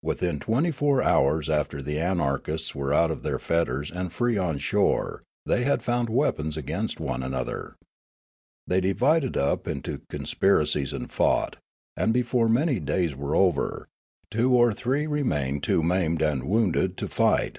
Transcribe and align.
Within 0.00 0.38
twenty 0.38 0.70
four 0.70 1.02
hours 1.02 1.50
after 1.50 1.82
the 1.82 1.98
anarchists 1.98 2.72
were 2.72 2.94
out 2.94 3.10
of 3.10 3.24
their 3.24 3.40
fetters 3.40 3.90
and 3.90 4.12
free 4.12 4.38
on 4.38 4.58
shore 4.58 5.24
they 5.44 5.64
had 5.64 5.82
found 5.82 6.08
weapons 6.08 6.56
against 6.56 7.00
one 7.00 7.20
another. 7.20 7.74
They 8.64 8.80
divided 8.80 9.36
up 9.36 9.66
into 9.66 10.02
conspira 10.08 10.66
cies 10.70 10.92
and 10.92 11.10
fought, 11.10 11.56
and 11.96 12.14
before 12.14 12.48
many 12.48 12.78
days 12.78 13.16
were 13.16 13.34
over, 13.34 13.88
two 14.30 14.54
or 14.54 14.72
three 14.72 15.08
remained 15.08 15.64
too 15.64 15.82
maimed 15.82 16.22
and 16.22 16.44
wounded 16.44 16.96
to 16.98 17.08
fight. 17.08 17.58